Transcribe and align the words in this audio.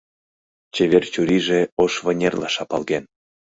Чевер 0.73 1.03
чурийже 1.13 1.59
ош 1.83 1.93
вынерла 2.05 2.49
шапалген. 2.55 3.03